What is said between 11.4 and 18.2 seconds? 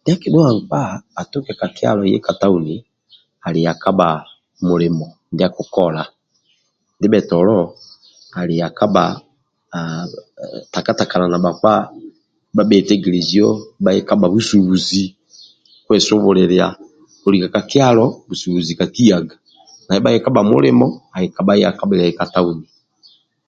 bhakpa nibha bhetegelezio ndibha kikabha busubuzi kwesubulilia. Kolika ka kyalo,